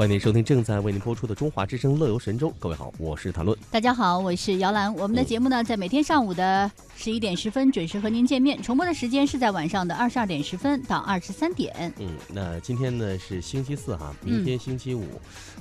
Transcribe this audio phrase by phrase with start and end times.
[0.00, 2.48] 欢迎您收听正在为您播出的《中华之声·乐游神州》。
[2.58, 3.54] 各位好，我是谭论。
[3.70, 4.90] 大家好，我是姚兰。
[4.94, 6.70] 我们的节目呢，在每天上午的
[7.02, 11.90] 十一点十分准时和您见面，重播的时间是在晚上的二十二点十分到二十三点。
[11.98, 15.06] 嗯，那今天呢是星期四哈，明天星期五，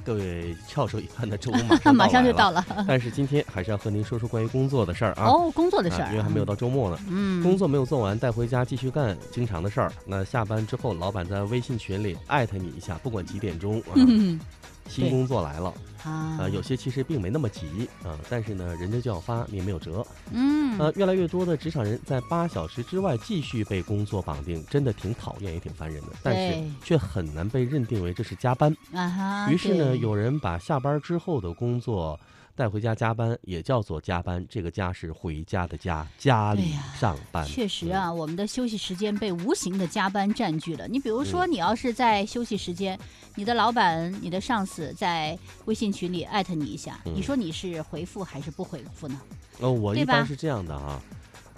[0.03, 2.65] 各位翘首以盼的周五 马上马上就到了。
[2.85, 5.27] 但是今天还是要和您说说关于工作的事儿啊。
[5.27, 6.99] 哦，工作的事儿，因为还没有到周末呢。
[7.07, 9.89] 嗯，工作没有做完，带回家继续干，经常的事儿。
[10.05, 13.95] 那下班之后，老板在微信群里艾特你一下，不管几点钟啊。
[14.87, 16.47] 新工作来了啊！
[16.51, 20.05] 有些其实并没那么急啊，但是呢，人家就要发，你也没有辙。
[20.31, 26.07] 嗯，呃，越来越多的职场人在八小时之外继续被工作绑定，真的挺讨厌，也挺烦人的。
[26.23, 28.75] 但是却很难被认定为这是加班。
[28.93, 29.51] 啊哈！
[29.51, 32.19] 于是呢，有人把下班之后的工作。
[32.59, 37.45] 带回家加班也叫做加班，这个家是回家的家，家里上班。
[37.47, 40.85] 确实啊，我们的休息时间被无形的加班占据了。
[40.85, 42.99] 你比如说，你要是在休息时间，
[43.35, 49.17] 你的老板、你的上司在微信群里艾特你一下，你说你是回复还是不回复呢？
[49.61, 51.01] 哦，我一般是这样的啊，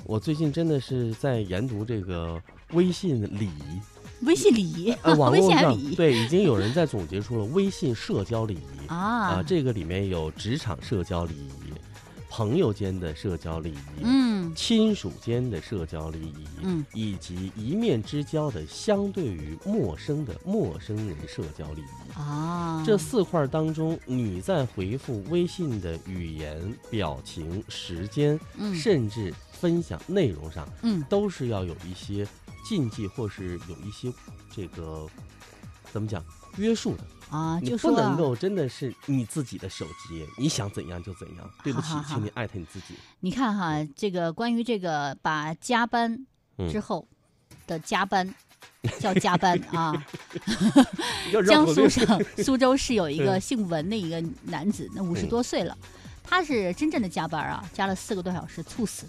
[0.04, 2.40] 我最近真的是在研读这个
[2.74, 3.82] 微信礼仪。
[4.22, 8.88] 微信礼仪，网络上对已经有人在总结出了微信社交礼仪。
[8.88, 8.98] 啊。
[8.98, 11.74] 啊，这个里面有职场社交礼仪、
[12.30, 22.20] 朋友间的社交礼仪、嗯，亲属间的社交礼仪，嗯，以及一面之交的相对于陌生的陌生人社交礼仪。
[22.20, 22.84] 啊。
[22.86, 28.40] 这四块当中，你在回复微信的语言、表情、时间，
[28.74, 32.28] 甚至分享内容上，嗯，都是要有一些。
[32.64, 34.12] 禁忌或是有一些
[34.54, 35.08] 这个
[35.92, 36.24] 怎么讲
[36.58, 41.50] 约束的啊，你不能够真的是你自己的手机，你想怎样就怎样。
[41.64, 42.96] 对不起，请你艾特你自己。
[43.22, 46.26] 你看哈，这个关于这个把加班
[46.70, 47.08] 之后
[47.68, 48.34] 的加班
[49.00, 50.06] 叫加班啊。
[51.48, 52.06] 江苏省
[52.44, 55.78] 苏州市有一个姓文的一个男子，那五十多岁了，
[56.22, 59.06] 他是真正的加班啊，加了四个多小时，猝死。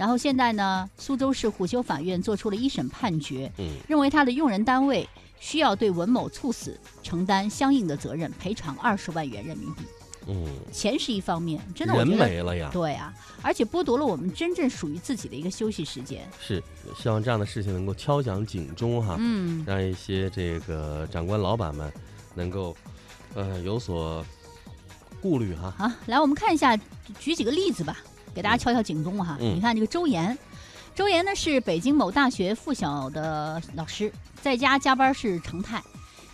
[0.00, 3.52] 然后现在呢，苏州市虎丘法院做出了一审判决，
[3.86, 5.06] 认为他的用人单位
[5.38, 9.82] 需要对文某猝死承担相应的责任，赔偿二十万元人民币。
[10.26, 12.70] 嗯，钱是一方面，真的人没了呀。
[12.72, 13.12] 对啊，
[13.42, 16.26] 而且剥夺了我们真正属于自己的一个休息时间。
[16.40, 16.62] 是，
[16.96, 21.92] 希望这样的事情能够敲响警钟哈，嗯，让一些这个长官老板们
[22.34, 22.74] 能够
[23.34, 24.24] 呃有所
[25.20, 25.74] 顾虑哈。
[25.76, 26.74] 好，来我们看一下，
[27.18, 27.98] 举几个例子吧。
[28.34, 29.36] 给大家敲敲警钟哈！
[29.38, 30.36] 你看这个周岩，
[30.94, 35.82] 周岩呢是北京某大学附小的老师，在家加班是常态，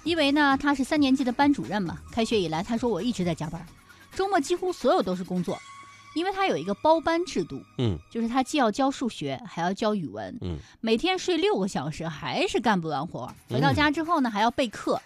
[0.04, 1.98] 因为呢他是三年级的班主任嘛。
[2.10, 3.64] 开学以来，他说我一直在加班，
[4.14, 5.58] 周末几乎所有都是工作，
[6.14, 13.32] 因为他有一个包班制度，嗯，就是他既要教数学，还要教语文，嗯，每天睡六个小时，还是干不完活。
[13.48, 15.00] 回到家之后呢，还要备课。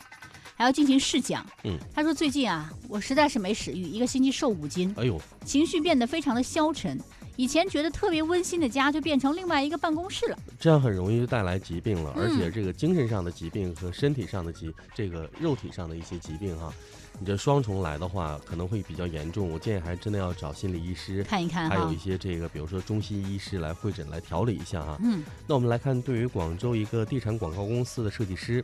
[0.60, 1.42] 还要进行试讲。
[1.64, 4.94] 嗯，他说最近啊，我实在是没食欲，一个星期瘦五斤。
[4.98, 7.00] 哎呦，情绪变得非常的消沉。
[7.36, 10.38] 以前觉得特别温馨的家，就变成另外一个办公室了。
[10.58, 16.70] 这样很容易就带来疾病了，而且这个精神上的疾病和身体上的疾，这个肉体上的一些疾病哈，
[17.18, 19.48] 你这双重来的话，可能会比较严重。
[19.48, 24.98] 我建议还真的要找心理医师看一看，还有一些这个，比如说中西医师来会诊来调理一下哈。
[25.02, 28.62] 嗯，那我们来看，对于广州一个地产广告公司的设计师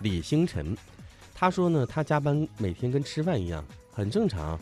[0.00, 0.74] 李星辰。
[1.38, 4.58] 他说呢，他加班每天跟吃饭一样，很正常，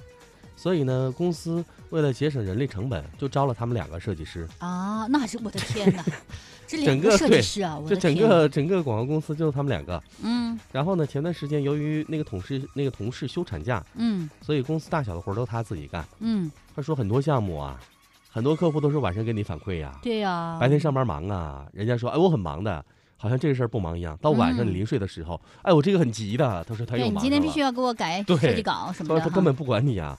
[0.57, 5.07] 所以呢，公司为了节省人力成本，就招了他们两个设计师啊。
[5.07, 6.05] 那是我的天哪，
[6.67, 10.03] 这两个设计师啊，就整个整个广告公司就他们两个。
[10.23, 10.59] 嗯。
[10.73, 16.05] 然后呢，前段时间由于那个同事那个同事休产假，嗯，所以公司大小的活都他自己干。
[16.19, 16.51] 嗯。
[16.75, 17.81] 他说很多项目啊，
[18.29, 19.97] 很多客户都是晚上给你反馈呀。
[20.03, 20.59] 对呀。
[20.61, 22.85] 白天上班忙啊，人家说哎我很忙的。
[23.17, 26.65] 好像这个事儿不忙一样，到晚上你临睡的时候，哎，我这个很急的。
[26.69, 27.15] 他说他又忙。
[27.15, 29.21] 你今天必须要给我改设计稿什么的。
[29.21, 30.19] 他根本不管你啊，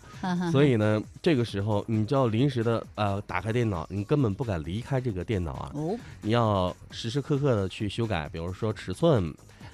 [0.52, 5.72] 所以呢，这个时候你就要临时的呃打开电脑，你根本不敢离开这个电脑啊。
[5.76, 5.96] 哦。
[6.22, 9.32] 你要时时刻刻的去修改，比如说尺寸，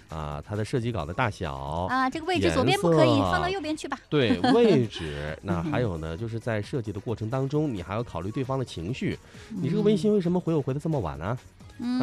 [0.09, 3.97] 啊，它的设计稿的大小啊，这个位置左边不可以，放到右边去吧。
[4.09, 5.37] 对， 位置。
[5.41, 9.17] 那还有呢，就是在设计的过程当中，你还要考虑对方的情绪。
[9.49, 11.25] 你这个微信为什么回我回的这么晚呢？
[11.27, 11.37] 啊，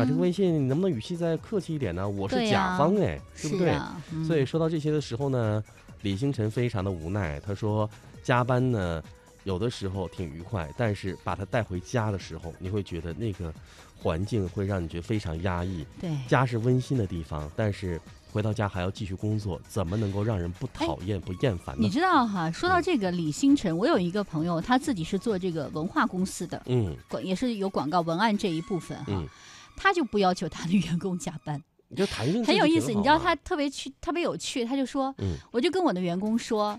[0.07, 2.09] 这个微信你能不能语气再客气一点呢？
[2.09, 3.79] 我是甲方哎，对不对？
[4.27, 5.63] 所以说到这些的时候呢，
[6.03, 7.39] 李星辰非常的无奈。
[7.41, 7.89] 他说，
[8.23, 9.03] 加班呢，
[9.45, 13.53] 有的时候挺愉快，但是把他带回家的时候，你会觉得那个
[13.97, 15.87] 环境会让你觉得非常压抑。
[16.01, 18.01] 对，家是温馨的地方，但是
[18.31, 21.81] 回到家还要继续工作，怎么能够让人不讨厌、不厌烦呢？
[21.83, 29.25] 你知道哈，说到这个李星辰，我有一个朋友，他自己是做这个文化公司的，嗯，广也是有广告文案这一部分哈。
[29.79, 32.93] 他就不要求他的员工加班， 你就弹性很有意思。
[32.93, 34.65] 你知道他特别趣，特别有趣。
[34.65, 35.15] 他就说，
[35.53, 36.79] 我就跟我的员工说，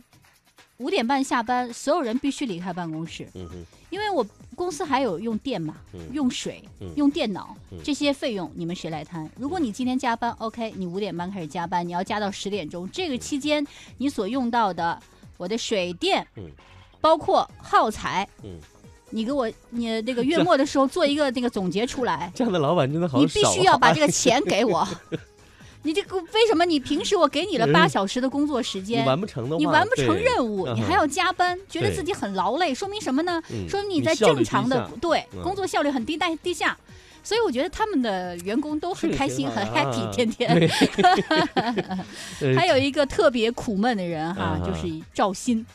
[0.78, 3.28] 五点半下班，所有人必须离开办公室。
[3.34, 4.24] 嗯因为我
[4.56, 5.75] 公司还有用电嘛，
[6.13, 6.63] 用水，
[6.96, 9.28] 用电脑这些费用，你们谁来摊？
[9.36, 13.66] 如果你今天加班，OK，你五点半开始加班，你要加到十点钟，这个期间
[13.98, 15.01] 你所用到的
[15.38, 16.28] 我的水电，
[17.01, 18.30] 包括耗材，
[19.12, 22.32] 你给我，你那个月末的时候做一个那个总结出来。
[22.36, 24.88] 这样的老板真的好你必须要把这个钱给我。
[25.84, 26.66] 你这个为什么？
[26.66, 33.42] 你平时我给你了八小时的工作时间，你完不成的，你完不成任务，你还要加班，觉得自己很劳累，说明什么呢？
[33.70, 36.78] 说明你在正常的对工作效率很低，但低下。
[37.24, 40.70] 所以我觉得他们的员工都很开心，很 happy， 天天。
[42.58, 45.66] 还有一个特别苦闷的人哈，就是赵鑫。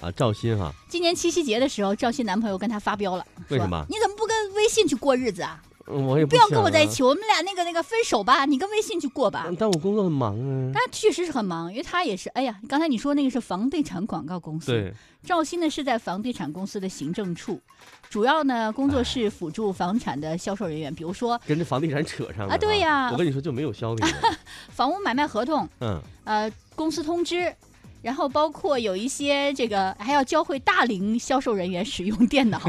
[0.00, 3.84] 啊，赵鑫哈，今年七夕节的时候，赵鑫男朋友跟他发飙了，为什么？
[3.88, 5.62] 你怎么不跟微信去过日子啊？
[5.86, 9.46] 我也不要跟我在一起，我们俩那个那个分手吧，你跟微信去过吧。
[9.58, 10.72] 但我工作很忙啊。
[10.72, 12.30] 他确实是很忙，因为他也是。
[12.30, 14.72] 哎呀，刚才你说那个是房地产广告公司。
[14.72, 14.94] 对。
[15.22, 17.60] 赵鑫呢是在房地产公司的行政处，
[18.08, 22.56] 主要呢工作是辅助房产的销售人员，比如说跟这房地产扯上了啊。
[22.56, 23.10] 对呀。
[23.12, 24.06] 我跟你说就没有销的。
[24.72, 25.68] 房屋买卖合同。
[25.80, 26.00] 嗯。
[26.24, 27.54] 呃，公司通知。
[28.04, 32.60] 然后包括有一些这个还要教会大龄销售人员使用电脑，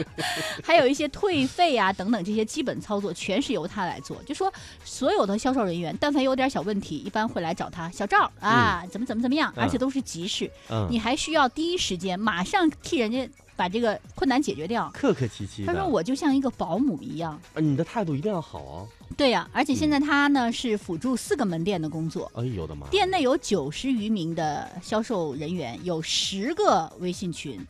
[0.62, 4.22] 还有一些退费啊等等这些基本操作全是由他来做。
[4.24, 4.52] 就说
[4.84, 7.90] 所有的销售人员，但凡有点小问题，一般会来找他。
[7.90, 10.50] 小赵啊，怎么怎么怎么样，而且都是急事，
[10.90, 14.90] 你还需要第一时间马上替人家把这个困难解决掉。
[14.92, 15.64] 客客气气。
[15.64, 17.40] 他说我就像一个保姆一样。
[17.56, 18.86] 你的态度一定要好啊。
[19.16, 22.30] 对呀，而且现在他呢是辅助四个门店的工作。
[22.34, 22.88] 哎呦我的妈！
[22.88, 27.60] 店内有九十余名的销售人员，有十个微信群，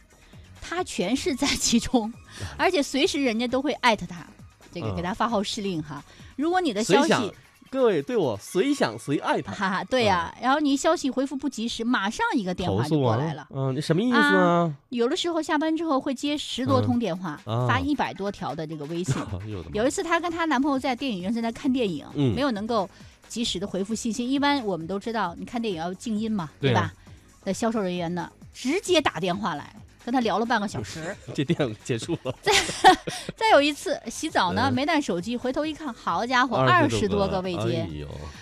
[0.60, 2.12] 他全是在其中，
[2.56, 4.26] 而且随时人家都会艾特他，
[4.72, 6.02] 这个给他发号施令哈。
[6.36, 7.32] 如果你的消息。
[7.75, 10.32] 各位对我随想随爱他，哈哈，对呀。
[10.41, 13.49] 然后你消息回复不及时，马上一个电话就过来了。
[13.50, 14.73] 嗯，你什么意思啊？
[14.91, 19.17] 有的时候下班之后会接十多通电话，发一百多条的这个微信。
[19.75, 22.88] 有一次她跟她男朋友在电影院正在看电影，没有能够
[23.26, 24.25] 及时的回复信息。
[24.25, 26.94] 一般我们都知道，你看电影要静音嘛，对吧？
[27.43, 29.75] 那销售人员呢，直接打电话来。
[30.05, 32.35] 跟他聊了半个小时，这电影结束了。
[32.43, 32.53] 再
[33.35, 37.89] 再有一次洗澡呢，没带手机，回头一看，好家伙，二十多个未接，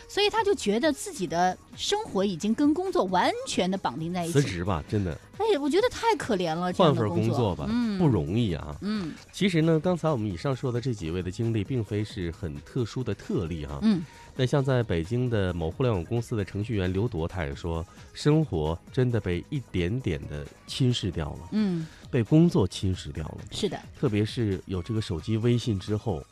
[0.08, 4.40] 所以他就觉得自己的生活已经跟工作完全的绑定在一起。
[4.40, 5.16] 辞职吧，真的。
[5.42, 7.68] 哎，我觉得太可怜了，换份工作吧，
[7.98, 8.76] 不容易啊。
[8.80, 13.78] 嗯，其实呢，刚才我们以上说的这几位的经历，并非是很特殊的特例哈。
[13.82, 14.04] 嗯。
[14.34, 17.84] 那像在北京的某互联网公司的程序员刘铎，他也说，
[18.14, 23.38] 生活真的被一点点的侵蚀掉了，嗯，被工作侵蚀掉了。
[23.50, 26.24] 是的，特别是有这个手机微信之后，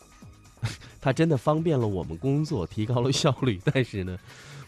[0.99, 3.61] 它真的方便了我们工作，提高了效率。
[3.67, 4.19] 但是呢，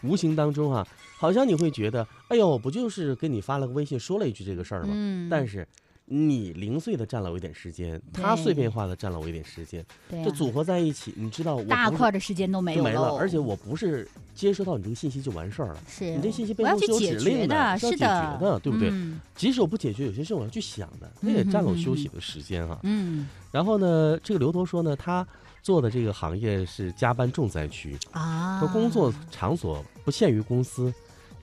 [0.03, 0.87] 无形当中啊，
[1.23, 4.89] 好像你会觉得，哎呦，不就是给你发了个微信，说了一句这个事儿吗？
[4.91, 5.65] 嗯，但是。
[6.05, 13.15] 你零碎的占了我一点时间，他碎片化的占了我一点时间，这组合在一起，你知道我，大块的时间都没有了。
[13.15, 14.05] 而且我不是
[14.35, 18.91] 接收到你这个信息就完事儿了，是你这信息背后是有指令的，是要解决的，对不对？
[19.33, 22.77] 即使我不解决，有些事我要去想的，那也占了我休息的时间哈。
[22.83, 23.29] 嗯。
[23.49, 25.25] 然后呢，这个刘头说呢，他
[25.61, 30.93] 做的这个行业是加班重灾区啊，说工作场所不限于公司。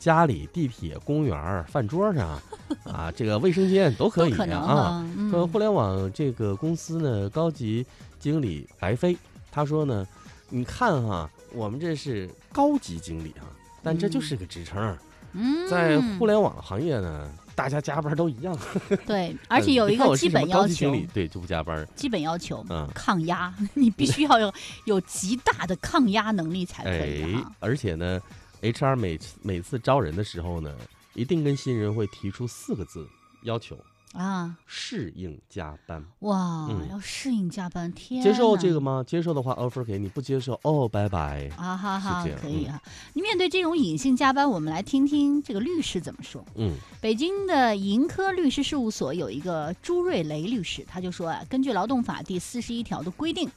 [0.01, 2.41] 家里、地铁、公园、饭桌上，
[2.91, 5.07] 啊，这个卫生间都可以啊。
[5.31, 7.87] 说互联网这个公司呢，高级
[8.19, 9.15] 经理白飞，
[9.53, 10.07] 他说呢，
[10.49, 13.45] 你看哈，我们这是高级经理啊，
[13.83, 14.97] 但这就是个职称。
[15.33, 18.59] 嗯，在互联网行业呢，大家加班都一样。
[19.07, 21.87] 对， 而且有一个基本要求，对，就不加班。
[21.95, 24.53] 基本要求，嗯，抗压，你必须要有
[24.87, 27.37] 有极大的抗压能力才可以。
[27.59, 28.19] 而且呢。
[28.63, 30.77] HR 每每次招人的时候呢，
[31.15, 33.09] 一定跟新人会提出四个字
[33.43, 33.77] 要求
[34.13, 36.05] 啊：适应加班。
[36.21, 38.21] 哇，要适应加班，天！
[38.23, 39.05] 接受这个吗？
[39.07, 41.49] 接受的话，offer 给你；不接受，哦，拜拜。
[41.57, 42.83] 啊好好，可以啊。
[43.15, 46.45] 你面对这种隐性加班，我们来听听这个律师怎么说。
[46.57, 53.49] 嗯，北京的盈科律师事务所有一个朱瑞雷律师，他就说啊，根据劳动法第四十一条的规定。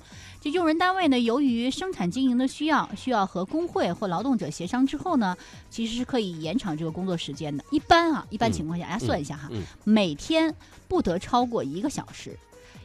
[0.43, 5.37] 这用人单位呢，由于生产经营的需要，需要和工会或劳动者协商之后呢，
[5.69, 7.63] 其实是可以延长这个工作时间的。
[7.71, 9.49] 一般啊，一般情况下，大家算一下哈，
[9.85, 10.53] 每天
[10.89, 12.37] 不得超过一个小时。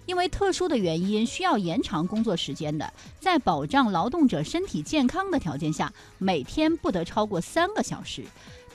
[0.07, 8.23] 因为特殊的原因需要延长工作时间的，在保障劳动者身体健康的条件下，每天不得超过三个小时。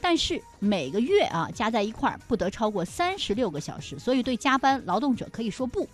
[0.01, 3.97] 但是每个月啊，加在一块儿不得超过三十六个小时。
[3.97, 5.87] 所以对加班劳动者可以说不。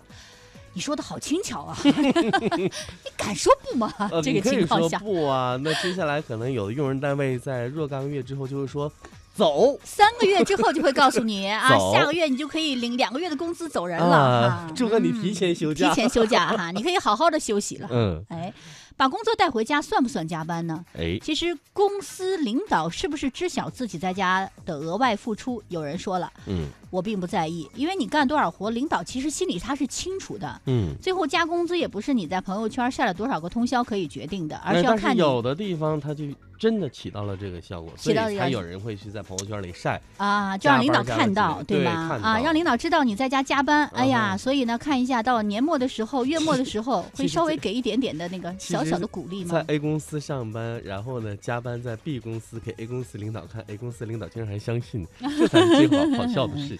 [0.74, 1.78] 你说的好轻巧啊！
[1.84, 2.72] 你
[3.18, 3.92] 敢说不吗？
[4.24, 5.60] 这个情况下不啊？
[5.64, 8.92] 那接下来可能有的用人单位在若干个月之后就会说
[9.36, 14.70] 走，三个月之后就会告诉你 啊，下个月你就可以领两个月的工资走人了。
[14.76, 17.88] 祝贺你提前休假，提前休假哈， 你可以好好的休息了。
[17.92, 18.54] 嗯，哎。
[18.98, 20.84] 把工作带回家算不算加班呢？
[20.94, 25.64] 哎，其实公司领导是不是知晓自己在家的额外付出？
[25.70, 30.62] 有人说了，嗯，我并不在意，因为你干多少活，领导其实心里他是清楚的。
[30.66, 36.26] 嗯，最后加工资也不是你在朋友圈晒了多少个通宵可以决定的，而是要看有的地方他就。
[36.60, 42.20] 真的起到了这个效果，所以才有人会去在朋友圈里晒啊，就让领导看到，对吧？
[42.22, 43.88] 啊，让领导知道你在家加班。
[43.94, 49.52] 哎呀，所以呢，看一下到年末的时候、月末的时候，会稍微给一点点的那个小小的鼓励吗？
[49.54, 56.79] 在 A 公司上班，然后呢加班在 B 公司给 A 公司领导看，A 公司领导竟然还相信，这才是最好好笑的事情。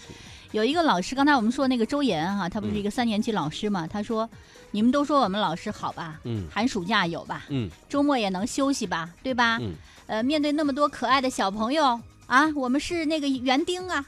[0.52, 3.86] 有一个老师，刚才我们说那个周岩哈，他不是一个三年级老师嘛？
[3.86, 4.28] 他说
[4.72, 6.20] ：“你们都说我们老师好吧？
[6.24, 7.46] 嗯，寒暑假有吧？
[7.50, 9.12] 嗯，周末也能休息吧？
[9.22, 9.60] 对吧？
[9.62, 9.76] 嗯，
[10.08, 14.04] 呃，面对那么多可爱的小朋友啊，我们是那个园丁啊，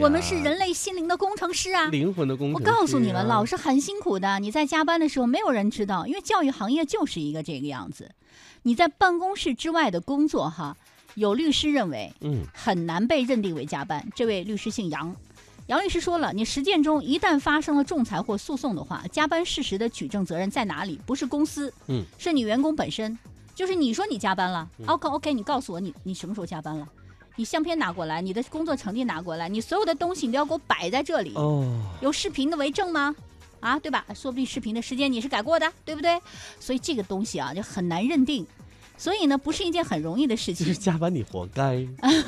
[0.00, 2.70] 我们是人类心灵的工程师啊，灵魂的工程师。
[2.70, 4.38] 我告诉你们，老师很辛苦的。
[4.38, 8.10] 你在加班的时候，没有人知道，因为教育行业就是一个这个样子。
[8.62, 10.74] 你在办公室之外的工作哈，
[11.16, 14.08] 有律师认为，嗯，很难被认定为加班。
[14.14, 15.14] 这位律师姓杨。”
[15.68, 21.00] 杨律师说了，你实践中一旦发生了仲裁或诉讼的话，加班事实的举证责任在哪里？
[21.06, 23.16] 不是公司，嗯，是你员工本身。
[23.54, 26.88] 就是你说你加班了，OK OK，你告诉我你你什么时候加班了？
[27.36, 31.32] 你相片拿过来，你的工作成绩拿过来，你所有的东西你都要给我摆在这里。
[31.34, 33.14] 哦，有视频的为证吗？
[33.60, 34.04] 啊，对吧？
[34.14, 36.18] 说不定视频的时间你是改过的，对不对？
[36.58, 38.44] 所以这个东西啊，就很难认定。
[39.02, 40.72] 所以呢，不是一件很容易的事情。
[40.74, 41.84] 加班你活该。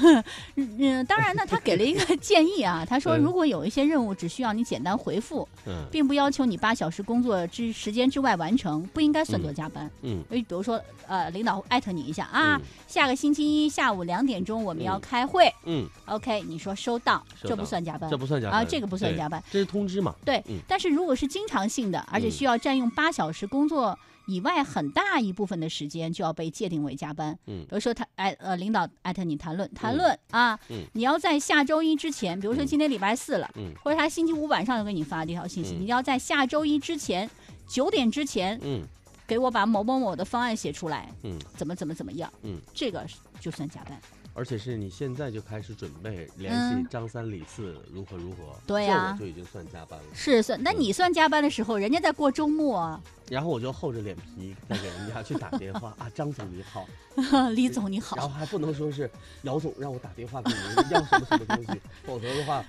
[0.56, 5.48] 嗯，当然呢，他给了一个建议啊，他说如果有一些任务只需要你简单回复，
[5.92, 9.88] 并不要求你八小时工作之时间之外完成，不应该算作加班。
[10.02, 15.48] 嗯，因为比如说，呃，领导艾特你一下啊，下个星期一下午两点钟我们要开会。
[15.66, 20.12] 嗯，OK，你说收到，这不算加班，这不算加班啊，这个不算加班，这是通知嘛？
[20.24, 23.96] 对，但是如果是经常性的，而且需要占用八小时工作。
[24.26, 27.38] 以外很大一部分的时间就要被界定为加班。
[27.46, 37.28] 嗯，比如说他哎呃领导艾特你谈论谈论啊，嗯，你要在下周一之前，比如说今天礼拜四了，嗯，或者他星期五晚上就给你发这条信息，你要在下周一之前
[37.66, 38.82] 九点之前，嗯，
[39.26, 43.04] 给我把某某某的方案写出来，嗯，怎么怎么怎么样，嗯，这个
[43.40, 44.00] 就算加班。
[44.36, 50.04] 而且是你现在就开始准备联系张三李四如何如何，对呀，就已经算加班了。
[50.12, 53.00] 是算，那你算加班的时候，人家在过周末。
[53.30, 56.86] 然后我就厚着脸皮再给人家去打电话 啊，张总你好，
[57.54, 58.16] 李总你好。
[58.16, 59.08] 然后还不能说是
[59.42, 62.64] 姚总让我打电话给您要什么什么东西，否则的话，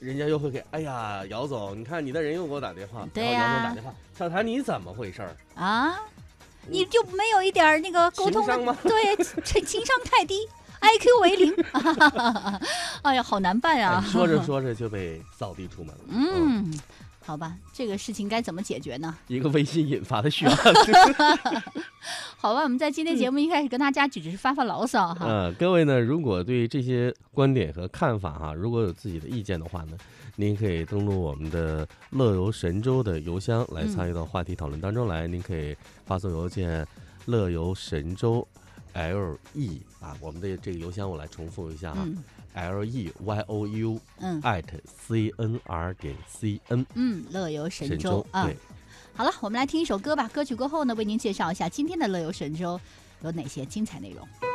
[0.00, 5.98] 人家又会给哎呀姚总，你看你的人又给我打电话，对呀，姚总打电话，小谭你怎么回事儿啊？
[6.68, 8.76] 你就没有一点那个沟通吗？
[8.82, 10.46] 对，情情商太低。
[10.80, 11.54] I Q 为零，
[13.02, 14.02] 哎呀，好难办呀！
[14.06, 16.00] 说着说着就被扫地出门了。
[16.08, 16.72] 嗯，
[17.24, 19.14] 好吧，这个事情该怎么解决呢？
[19.28, 20.56] 一个微信引发的血案。
[22.38, 25.26] 好吧，我们在今天节目一开始跟大家只是发发牢骚哈。
[25.28, 29.98] 嗯，各位呢，如果对这些观点和看法哈，如果有自己的意见的话呢，
[30.36, 35.28] 您可以登录我们的乐游神州的邮箱来参与到话题讨论当中来。
[35.28, 36.86] 您可以发送邮件
[37.26, 38.44] “乐游神州”。
[38.92, 42.08] L E 啊，我们的这个邮箱我来重复一下啊
[42.54, 48.48] ，L E Y O U 嗯 at C N R 点 C N 嗯，乐游神州啊。
[49.14, 50.28] 好了，我们来听一首歌吧。
[50.28, 52.80] 歌曲过后呢，为您介绍一下今天的乐游神州
[53.22, 54.49] 有哪些精彩内容。